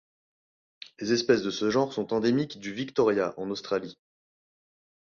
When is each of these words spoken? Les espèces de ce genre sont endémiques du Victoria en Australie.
Les 0.99 1.13
espèces 1.13 1.43
de 1.43 1.51
ce 1.51 1.69
genre 1.69 1.93
sont 1.93 2.11
endémiques 2.11 2.57
du 2.59 2.73
Victoria 2.73 3.35
en 3.37 3.51
Australie. 3.51 3.99